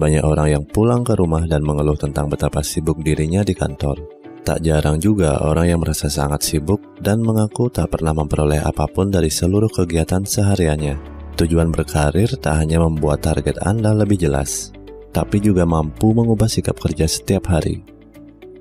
[0.00, 4.00] banyak orang yang pulang ke rumah dan mengeluh tentang betapa sibuk dirinya di kantor.
[4.40, 9.12] Tak jarang juga orang yang merasa sangat sibuk dan mengaku tak pernah memperoleh apa pun
[9.12, 10.96] dari seluruh kegiatan sehariannya.
[11.36, 14.72] Tujuan berkarir tak hanya membuat target Anda lebih jelas,
[15.12, 17.84] tapi juga mampu mengubah sikap kerja setiap hari.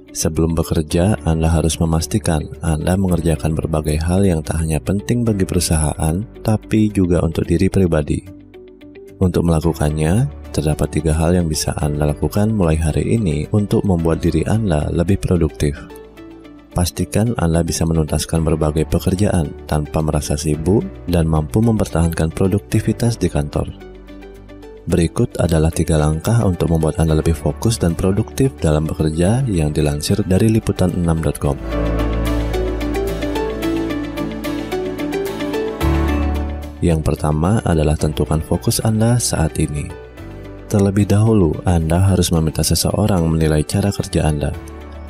[0.10, 6.16] Sebelum bekerja, Anda harus memastikan Anda mengerjakan berbagai hal yang tak hanya penting bagi perusahaan,
[6.42, 8.39] tapi juga untuk diri pribadi.
[9.20, 14.48] Untuk melakukannya, terdapat tiga hal yang bisa Anda lakukan mulai hari ini untuk membuat diri
[14.48, 15.76] Anda lebih produktif.
[16.72, 23.76] Pastikan Anda bisa menuntaskan berbagai pekerjaan tanpa merasa sibuk dan mampu mempertahankan produktivitas di kantor.
[24.88, 30.24] Berikut adalah tiga langkah untuk membuat Anda lebih fokus dan produktif dalam bekerja yang dilansir
[30.24, 31.99] dari liputan6.com.
[36.80, 39.92] Yang pertama adalah tentukan fokus Anda saat ini.
[40.72, 44.56] Terlebih dahulu, Anda harus meminta seseorang menilai cara kerja Anda.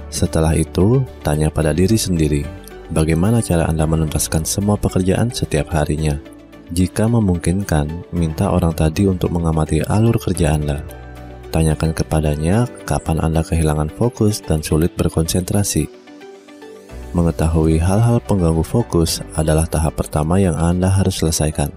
[0.10, 2.42] Setelah itu, tanya pada diri sendiri,
[2.90, 6.18] bagaimana cara Anda menuntaskan semua pekerjaan setiap harinya.
[6.74, 10.82] Jika memungkinkan, minta orang tadi untuk mengamati alur kerja Anda.
[11.50, 15.99] Tanyakan kepadanya kapan Anda kehilangan fokus dan sulit berkonsentrasi.
[17.10, 21.74] Mengetahui hal-hal pengganggu fokus adalah tahap pertama yang Anda harus selesaikan.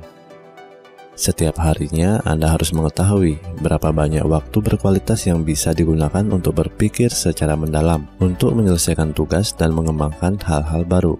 [1.17, 7.57] Setiap harinya, Anda harus mengetahui berapa banyak waktu berkualitas yang bisa digunakan untuk berpikir secara
[7.57, 11.17] mendalam, untuk menyelesaikan tugas dan mengembangkan hal-hal baru.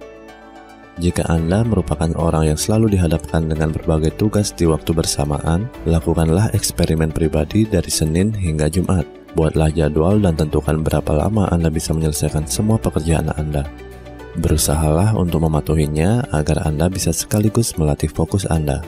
[1.01, 7.17] Jika Anda merupakan orang yang selalu dihadapkan dengan berbagai tugas di waktu bersamaan, lakukanlah eksperimen
[7.17, 9.09] pribadi dari Senin hingga Jumat.
[9.33, 13.92] Buatlah jadwal dan tentukan berapa lama Anda bisa menyelesaikan semua pekerjaan Anda.
[14.33, 18.81] Berusahalah untuk mematuhinya agar Anda bisa sekaligus melatih fokus Anda.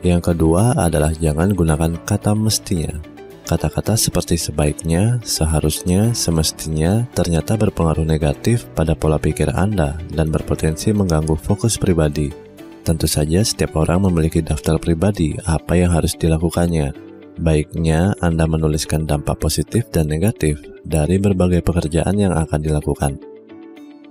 [0.00, 2.96] Yang kedua adalah jangan gunakan kata mestinya.
[3.44, 11.36] Kata-kata seperti sebaiknya, seharusnya, semestinya ternyata berpengaruh negatif pada pola pikir Anda dan berpotensi mengganggu
[11.36, 12.32] fokus pribadi.
[12.80, 17.09] Tentu saja setiap orang memiliki daftar pribadi apa yang harus dilakukannya.
[17.40, 23.16] Baiknya Anda menuliskan dampak positif dan negatif dari berbagai pekerjaan yang akan dilakukan.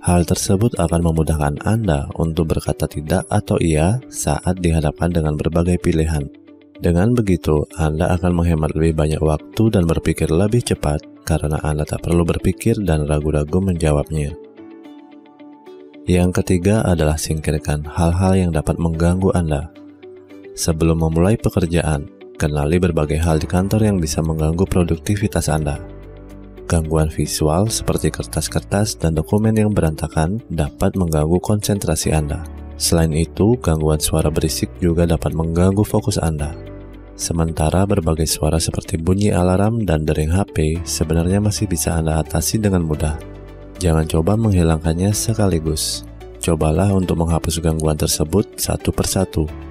[0.01, 6.25] Hal tersebut akan memudahkan Anda untuk berkata tidak atau iya saat dihadapkan dengan berbagai pilihan.
[6.81, 12.09] Dengan begitu, Anda akan menghemat lebih banyak waktu dan berpikir lebih cepat karena Anda tak
[12.09, 14.33] perlu berpikir dan ragu-ragu menjawabnya.
[16.09, 19.69] Yang ketiga adalah singkirkan hal-hal yang dapat mengganggu Anda.
[20.57, 25.83] Sebelum memulai pekerjaan, kenali berbagai hal di kantor yang bisa mengganggu produktivitas Anda.
[26.71, 32.47] Gangguan visual seperti kertas-kertas dan dokumen yang berantakan dapat mengganggu konsentrasi Anda.
[32.79, 36.55] Selain itu, gangguan suara berisik juga dapat mengganggu fokus Anda.
[37.19, 42.87] Sementara berbagai suara seperti bunyi alarm dan dering HP sebenarnya masih bisa Anda atasi dengan
[42.87, 43.19] mudah.
[43.83, 46.07] Jangan coba menghilangkannya sekaligus.
[46.39, 49.68] Cobalah untuk menghapus gangguan tersebut satu persatu.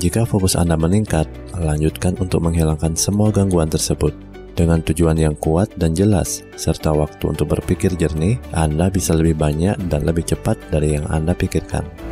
[0.00, 1.28] Jika fokus Anda meningkat,
[1.60, 4.16] lanjutkan untuk menghilangkan semua gangguan tersebut.
[4.56, 9.76] Dengan tujuan yang kuat dan jelas, serta waktu untuk berpikir jernih, Anda bisa lebih banyak
[9.92, 12.09] dan lebih cepat dari yang Anda pikirkan.